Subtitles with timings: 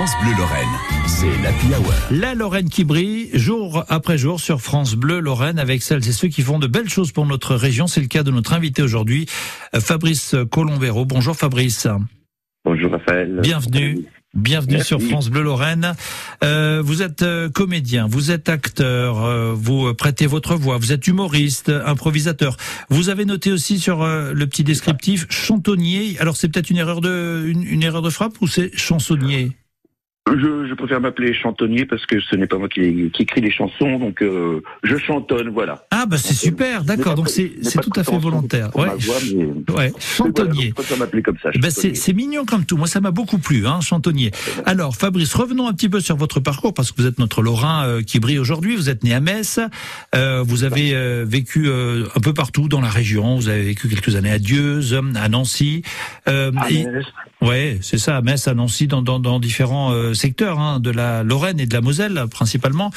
[0.00, 0.68] France Bleu Lorraine,
[1.06, 1.92] c'est l'Happy Hour.
[2.10, 6.28] La Lorraine qui brille jour après jour sur France Bleu Lorraine avec celles et ceux
[6.28, 7.86] qui font de belles choses pour notre région.
[7.86, 9.26] C'est le cas de notre invité aujourd'hui,
[9.78, 11.04] Fabrice Colombero.
[11.04, 11.86] Bonjour Fabrice.
[12.64, 13.40] Bonjour Raphaël.
[13.42, 14.06] Bienvenue.
[14.32, 14.88] Bienvenue Merci.
[14.88, 15.92] sur France Bleu Lorraine.
[16.42, 21.06] Euh, vous êtes euh, comédien, vous êtes acteur, euh, vous prêtez votre voix, vous êtes
[21.08, 22.56] humoriste, improvisateur.
[22.88, 26.16] Vous avez noté aussi sur euh, le petit descriptif chantonnier.
[26.20, 29.52] Alors c'est peut-être une erreur de une, une erreur de frappe ou c'est chansonnier?
[30.36, 33.98] Je, préfère m'appeler chantonnier parce que ce n'est pas moi qui, qui écris les chansons,
[33.98, 35.84] donc euh, je chantonne, voilà.
[36.02, 37.14] Ah bah c'est super, d'accord.
[37.14, 38.74] Donc c'est tout à fait volontaire.
[38.74, 40.72] Ouais, voix, mais- ouais, chantonnier.
[41.22, 41.50] comme ça.
[41.60, 42.76] Ben c'est mignon comme tout.
[42.78, 44.30] Moi, ça m'a beaucoup plu, hein, chantonnier.
[44.64, 47.84] Alors, Fabrice, revenons un petit peu sur votre parcours parce que vous êtes notre Lorrain
[47.86, 48.76] euh, qui brille aujourd'hui.
[48.76, 49.60] Vous êtes né à Metz.
[50.14, 53.36] Euh, vous avez euh, vécu euh, un peu partout dans la région.
[53.36, 55.82] Vous avez vécu quelques années à Dieuze, à Nancy.
[56.28, 56.86] Euh, et-
[57.42, 60.90] ouais, c'est ça, à Metz, à Nancy, dans, dans, dans différents euh, secteurs hein, de
[60.90, 62.90] la Lorraine et de la Moselle principalement.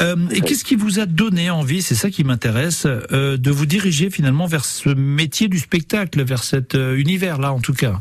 [0.00, 3.66] Euh, et qu'est-ce qui vous a donné envie, c'est ça qui m'intéresse, euh, de vous
[3.66, 8.00] diriger finalement vers ce métier du spectacle, vers cet euh, univers-là en tout cas?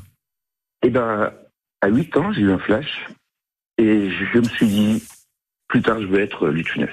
[0.82, 1.34] Eh ben,
[1.82, 3.08] à 8 ans, j'ai eu un flash
[3.78, 5.04] et je, me suis dit,
[5.68, 6.90] plus tard, je veux être Funès.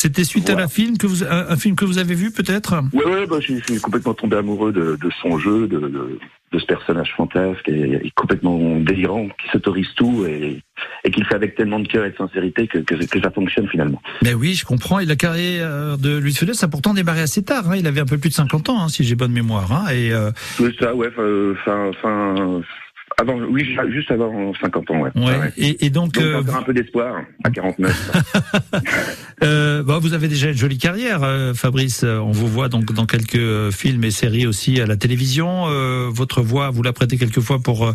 [0.00, 2.72] C'était suite à la film que vous, un, un film que vous avez vu peut-être?
[2.92, 6.18] Ouais, ouais, bah, je, suis- complètement tombé amoureux de, de son jeu, de, de,
[6.52, 10.62] de ce personnage fantasque et, et complètement délirant, qui s'autorise tout et,
[11.02, 13.32] et qui le fait avec tellement de cœur et de sincérité que, que, que ça
[13.32, 14.00] fonctionne finalement.
[14.22, 15.00] Ben oui, je comprends.
[15.00, 17.68] Et la carrière de Louis de Funès a pourtant démarré assez tard.
[17.68, 17.74] Hein.
[17.76, 19.72] Il avait un peu plus de 50 ans, hein, si j'ai bonne mémoire.
[19.72, 19.86] Hein.
[19.92, 22.60] Et euh, Oui, ça, ouais, fin, fin, fin-
[23.20, 25.10] avant, oui, juste avant 50 ans, ouais.
[25.14, 25.24] ouais.
[25.24, 25.52] Ouais, ouais.
[25.56, 28.12] Et, et donc, Donc, euh, encore un peu d'espoir à 49.
[29.42, 32.04] euh, bah, vous avez déjà une jolie carrière, euh, Fabrice.
[32.04, 35.64] On vous voit donc dans quelques euh, films et séries aussi à la télévision.
[35.66, 37.92] Euh, votre voix, vous la prêtez quelquefois pour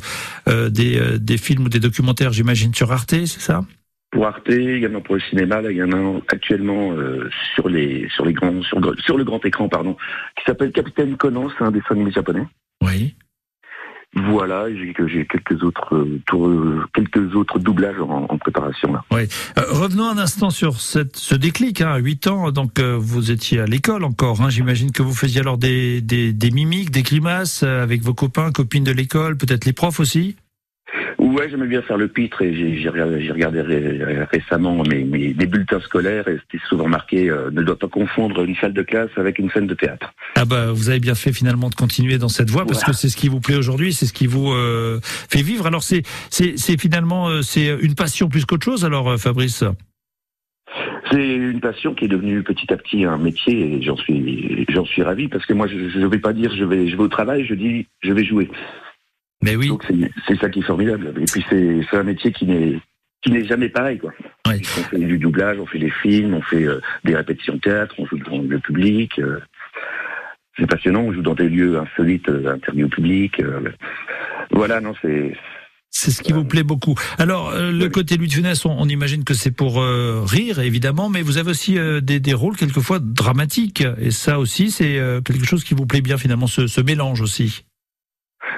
[0.47, 3.63] des, des films ou des documentaires, j'imagine, sur Arte, c'est ça?
[4.13, 7.67] Pour Arte, également pour le cinéma, là, il y en a un actuellement euh, sur
[7.67, 9.97] les sur les grands sur le grand écran, pardon,
[10.37, 12.45] qui s'appelle Capitaine Conan, c'est un dessin animé japonais.
[12.83, 13.15] Oui.
[14.15, 19.03] Voilà, j'ai que j'ai quelques autres euh, quelques autres doublages en, préparation là.
[19.11, 19.25] Euh,
[19.71, 21.81] revenons un instant sur cette, ce déclic.
[21.81, 24.41] Hein, à 8 ans, donc euh, vous étiez à l'école encore.
[24.41, 28.13] Hein, J'imagine que vous faisiez alors des, des, des mimiques, des grimaces euh, avec vos
[28.13, 30.35] copains, copines de l'école, peut-être les profs aussi?
[31.25, 35.79] Ouais, j'aimais bien faire le pitre et j'ai regardé, ré- récemment mes, mes des bulletins
[35.79, 39.39] scolaires et c'était souvent marqué euh, ne doit pas confondre une salle de classe avec
[39.39, 40.13] une scène de théâtre.
[40.35, 43.07] Ah bah vous avez bien fait finalement de continuer dans cette voie parce que c'est
[43.07, 45.65] ce qui vous plaît aujourd'hui, c'est ce qui vous euh, fait vivre.
[45.65, 46.03] Alors c'est
[46.77, 48.83] finalement euh, c'est une passion plus qu'autre chose.
[48.83, 49.63] Alors euh, Fabrice?
[51.09, 54.83] C'est une passion qui est devenue petit à petit un métier et j'en suis j'en
[54.83, 57.07] suis ravi parce que moi je ne vais pas dire je vais je vais au
[57.07, 58.49] travail, je dis je vais jouer.
[59.43, 59.67] Mais oui.
[59.67, 59.83] Donc
[60.27, 61.13] c'est ça qui est formidable.
[61.21, 62.79] Et puis c'est un métier qui n'est
[63.21, 64.11] qui n'est jamais pareil quoi.
[64.47, 64.59] Ouais.
[64.79, 67.95] On fait du doublage, on fait des films, on fait euh, des répétitions de théâtre,
[67.97, 69.19] on joue devant le public.
[69.19, 69.39] euh,
[70.57, 73.39] c'est passionnant, on joue dans des lieux insolites, euh, interdits au public.
[73.39, 73.61] euh,
[74.51, 75.33] voilà, non, c'est
[75.89, 76.95] C'est ce qui vous plaît beaucoup.
[77.17, 81.21] Alors, le côté Louis de Funès, on, on imagine que c'est pour rire, évidemment, mais
[81.21, 83.83] vous avez aussi des, des rôles quelquefois dramatiques.
[83.99, 87.63] Et ça aussi, c'est quelque chose qui vous plaît bien, finalement, ce, ce mélange aussi.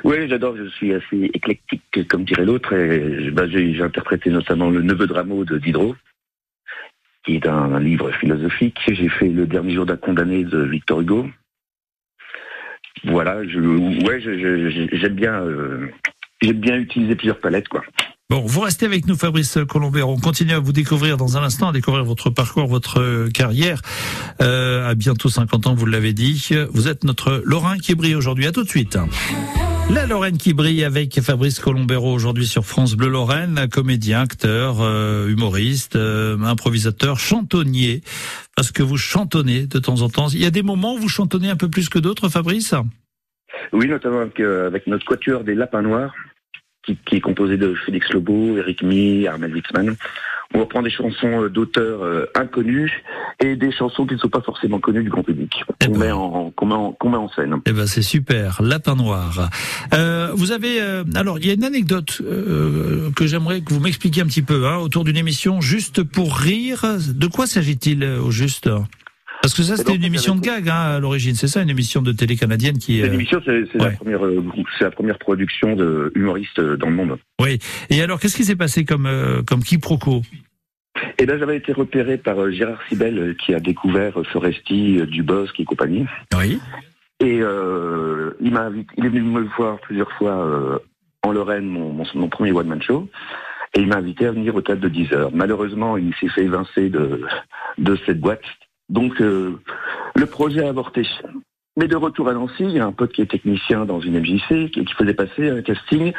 [0.05, 2.75] Oui, j'adore, je suis assez éclectique, comme dirait l'autre.
[3.31, 5.95] Bah, j'ai interprété notamment Le Neveu de de Diderot,
[7.25, 8.77] qui est un, livre philosophique.
[8.87, 11.27] J'ai fait Le Dernier jour d'un condamné de Victor Hugo.
[13.05, 15.87] Voilà, je, j'aime bien, euh,
[16.39, 17.83] j'aime bien utiliser plusieurs palettes, quoi.
[18.29, 20.07] Bon, vous restez avec nous, Fabrice Colombert.
[20.07, 23.81] On continue à vous découvrir dans un instant, à découvrir votre parcours, votre carrière.
[24.39, 26.49] Euh, à bientôt 50 ans, vous l'avez dit.
[26.71, 28.45] Vous êtes notre Lorrain qui brille aujourd'hui.
[28.45, 28.99] À tout de suite.
[29.93, 35.27] La Lorraine qui brille avec Fabrice Colombero aujourd'hui sur France Bleu Lorraine, comédien, acteur, euh,
[35.27, 38.01] humoriste, euh, improvisateur, chantonnier,
[38.55, 40.27] parce que vous chantonnez de temps en temps.
[40.29, 42.73] Il y a des moments où vous chantonnez un peu plus que d'autres, Fabrice?
[43.73, 46.13] Oui, notamment avec, euh, avec notre quatuor des Lapins Noirs,
[46.83, 49.95] qui, est composé de Félix Lebeau, Eric Mi, Armel Wixman.
[50.53, 52.91] On reprend des chansons euh, d'auteurs euh, inconnus
[53.43, 55.99] et des chansons qui ne sont pas forcément connues du grand public, Eh qu'on ben.
[55.99, 57.55] met, en, qu'on met, en, qu'on met en scène.
[57.65, 59.49] Eh ben c'est super, lapin noir.
[59.93, 63.79] Euh, vous avez euh, alors il y a une anecdote euh, que j'aimerais que vous
[63.79, 66.85] m'expliquiez un petit peu hein, autour d'une émission juste pour rire.
[67.09, 68.69] De quoi s'agit-il au juste?
[69.45, 72.01] Parce que ça c'était une émission de gag hein, à l'origine, c'est ça, une émission
[72.01, 72.99] de télé canadienne qui.
[72.99, 73.91] Cette euh, émission, c'est c'est ouais.
[73.91, 74.43] la première, euh,
[74.75, 77.19] c'est la première production de humoristes euh, dans le monde.
[77.39, 77.59] Oui.
[77.91, 79.07] Et alors qu'est-ce qui s'est passé comme
[79.45, 80.23] comme quiproquo?
[81.19, 86.07] Et là, j'avais été repéré par Gérard Sibel, qui a découvert Foresti, Dubosc et compagnie.
[86.35, 86.59] Oui.
[87.19, 90.79] Et euh, il m'a il est venu me voir plusieurs fois euh,
[91.21, 93.07] en Lorraine, mon, mon, mon premier one man show.
[93.75, 95.31] Et il m'a invité à venir au théâtre de 10 heures.
[95.31, 97.21] Malheureusement, il s'est fait évincer de,
[97.77, 98.41] de cette boîte.
[98.89, 99.59] Donc, euh,
[100.15, 101.03] le projet a avorté.
[101.77, 104.19] Mais de retour à Nancy, il y a un pote qui est technicien dans une
[104.19, 106.13] MJC qui, qui faisait passer un casting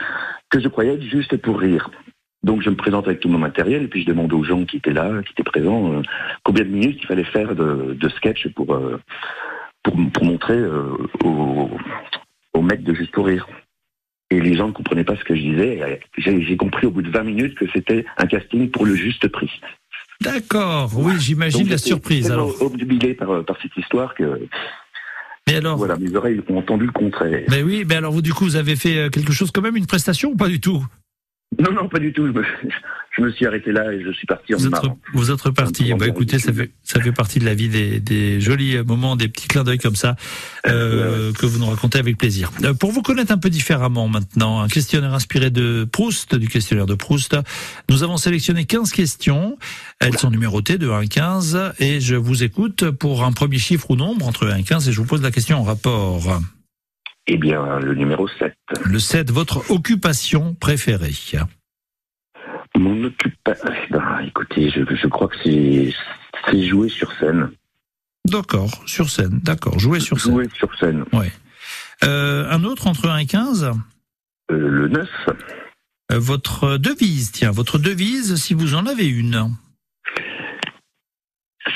[0.50, 1.90] que je croyais être juste pour rire.
[2.42, 4.76] Donc je me présente avec tout mon matériel et puis je demande aux gens qui
[4.76, 6.02] étaient là, qui étaient présents, euh,
[6.44, 9.00] combien de minutes il fallait faire de, sketch pour, euh,
[9.82, 11.70] pour, montrer euh, aux,
[12.52, 13.48] aux mecs de Juste pour rire.
[14.30, 16.00] Et les gens ne comprenaient pas ce que je disais.
[16.18, 19.26] Et j'ai compris au bout de 20 minutes que c'était un casting pour le juste
[19.28, 19.50] prix.
[20.20, 22.30] D'accord, oui, j'imagine la surprise.
[22.30, 24.48] Alors, obnubilé par, par cette histoire que
[25.48, 27.44] mais alors, voilà, mes oreilles ont entendu le contraire.
[27.48, 29.76] mais oui, mais alors vous du coup vous avez fait euh, quelque chose quand même,
[29.76, 30.84] une prestation ou pas du tout?
[31.60, 32.26] Non, non, pas du tout.
[32.26, 32.42] Je me,
[33.16, 34.74] je me suis arrêté là et je suis parti en Vous êtes,
[35.14, 35.94] vous êtes reparti.
[35.94, 39.28] Bah, écoutez, ça fait, ça fait partie de la vie des, des jolis moments, des
[39.28, 40.16] petits clins d'œil comme ça
[40.66, 42.50] euh, que vous nous racontez avec plaisir.
[42.62, 46.86] Euh, pour vous connaître un peu différemment maintenant, un questionnaire inspiré de Proust, du questionnaire
[46.86, 47.36] de Proust.
[47.88, 49.56] Nous avons sélectionné 15 questions.
[49.98, 53.90] Elles sont numérotées de 1 à 15 et je vous écoute pour un premier chiffre
[53.90, 56.40] ou nombre entre 1 et 15 et je vous pose la question en rapport.
[57.28, 58.54] Eh bien, le numéro 7.
[58.84, 61.12] Le 7, votre occupation préférée.
[62.76, 63.68] Mon occupation.
[63.90, 67.50] Ben, écoutez, je, je crois que c'est jouer sur scène.
[68.28, 70.32] D'accord, sur scène, d'accord, jouer sur scène.
[70.32, 71.04] Jouer sur scène.
[72.04, 73.64] Euh, un autre entre 1 et 15
[74.50, 75.08] Euh, le 9.
[76.12, 79.50] Euh, Votre devise, tiens, votre devise, si vous en avez une.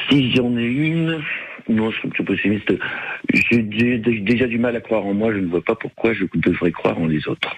[0.08, 1.20] Si j'en ai une.
[1.69, 2.73] Non, je suis un peu pessimiste.
[3.32, 5.32] J'ai dé- dé- déjà du mal à croire en moi.
[5.32, 7.55] Je ne vois pas pourquoi je devrais croire en les autres.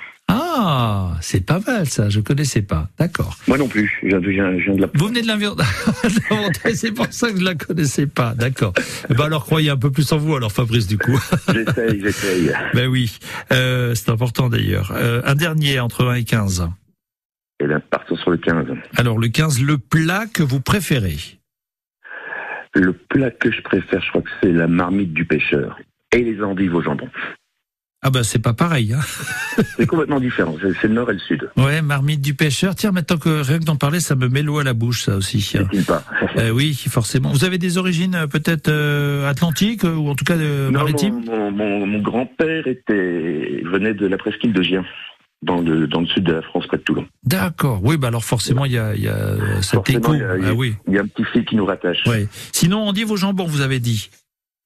[0.54, 2.88] Ah, c'est pas mal ça, je connaissais pas.
[2.99, 3.37] D'accord.
[3.49, 3.90] Moi non plus.
[4.02, 4.88] Je viens de, je viens- je viens de la.
[4.94, 5.62] Vous venez de l'inventer,
[6.04, 8.34] de l'inventer, c'est pour ça que je la connaissais pas.
[8.34, 8.75] D'accord.
[9.08, 11.19] Eh Ben alors croyez un peu plus en vous alors Fabrice du coup.
[11.52, 12.52] J'essaye, j'essaye.
[12.75, 13.19] ben oui,
[13.52, 14.93] euh, c'est important d'ailleurs.
[14.94, 16.69] Euh, un dernier entre 1 et 15.
[17.60, 18.66] Et là, partons sur le 15.
[18.96, 21.16] Alors le 15, le plat que vous préférez.
[22.75, 25.78] Le plat que je préfère, je crois que c'est la marmite du pêcheur.
[26.14, 27.08] Et les endives au jambon.
[28.04, 28.93] Ah ben c'est pas pareil.
[28.94, 29.00] Hein.
[29.76, 30.56] C'est complètement différent.
[30.81, 31.49] C'est le nord et le sud.
[31.56, 32.75] Ouais, marmite du pêcheur.
[32.75, 35.14] Tiens, maintenant que rien que d'en parler, ça me met l'eau à la bouche ça
[35.16, 35.52] aussi.
[35.54, 36.02] N'est-il pas?
[36.38, 37.31] Euh, oui, forcément.
[37.31, 40.78] Vous avez des origines euh, peut-être euh, atlantiques euh, ou en tout cas euh, Non,
[40.81, 41.22] maritimes?
[41.26, 44.82] mon, mon, mon- mon grand-père était venait de la presqu'île de Gien,
[45.43, 47.06] dans le, dans le sud de la France, près de Toulon.
[47.25, 47.81] D'accord.
[47.84, 50.14] Oui, bah alors forcément il y a, il y a euh, cet Forcément, écho.
[50.14, 50.75] il y a- Ah oui.
[50.88, 52.02] Y a un petit fil qui nous rattache.
[52.06, 52.26] Ouais.
[52.52, 54.08] Sinon, on dit vos jambons, vous avez dit.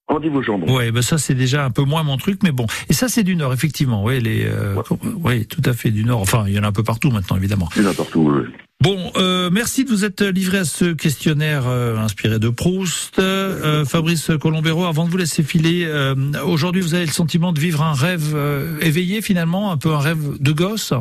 [0.09, 0.73] Au jambon.
[0.73, 2.67] Ouais, bah ça c'est déjà un peu moins mon truc, mais bon.
[2.89, 4.05] Et ça c'est du Nord, effectivement.
[4.05, 4.77] Ouais, les, euh,
[5.23, 6.21] ouais, tout à fait du Nord.
[6.21, 7.69] Enfin, il y en a un peu partout maintenant, évidemment.
[7.75, 8.31] C'est n'importe où.
[8.31, 8.49] euh.
[8.81, 13.19] Bon, euh, merci de vous être livré à ce questionnaire euh, inspiré de Proust.
[13.19, 16.15] Euh, Fabrice Colombero, avant de vous laisser filer, euh,
[16.45, 19.99] aujourd'hui vous avez le sentiment de vivre un rêve euh, éveillé finalement, un peu un
[19.99, 20.93] rêve de gosse?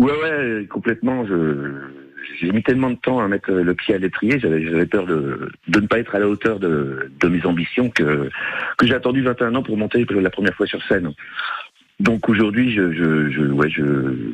[0.00, 1.26] Ouais, ouais, complètement.
[1.26, 1.34] Je,
[2.40, 5.80] j'ai mis tellement de temps à mettre le pied à l'étrier, j'avais, peur de, de
[5.80, 8.28] ne pas être à la hauteur de, de mes ambitions que,
[8.78, 11.12] que j'ai attendu 21 ans pour monter la première fois sur scène.
[12.00, 14.32] Donc aujourd'hui, je, ouais, je,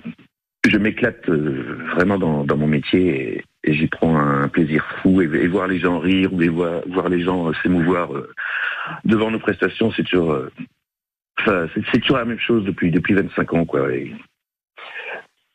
[0.68, 5.68] je m'éclate euh, vraiment dans, mon métier et, j'y prends un plaisir fou et, voir
[5.68, 8.32] les gens rire ou voir, les gens euh, s'émouvoir euh,
[9.04, 10.36] devant nos prestations, c'est toujours,
[11.92, 13.88] toujours la même chose depuis depuis 25 ans, quoi.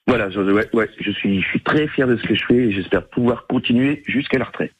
[0.07, 2.55] Voilà, je, ouais, ouais, je suis, je suis très fier de ce que je fais
[2.55, 4.73] et j'espère pouvoir continuer jusqu'à la retraite.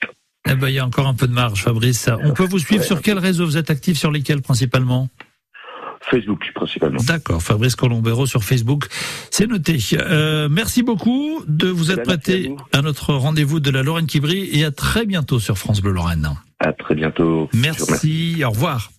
[0.50, 2.10] Eh ben, il y a encore un peu de marge, Fabrice.
[2.24, 2.88] On peut vous suivre Ouais.
[2.88, 3.46] sur quel réseau?
[3.46, 5.10] Vous êtes actif sur lesquels principalement?
[6.10, 7.02] Facebook principalement.
[7.06, 8.86] D'accord, Fabrice Colombero sur Facebook,
[9.30, 9.78] c'est noté.
[9.94, 13.70] Euh, merci beaucoup de vous être Eh ben, merci prêté à à, notre rendez-vous de
[13.72, 16.30] la Lorraine qui brille et à très bientôt sur France Bleu Lorraine.
[16.60, 17.50] À très bientôt.
[17.54, 18.90] Merci, au revoir.